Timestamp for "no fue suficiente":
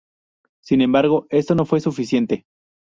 1.53-2.45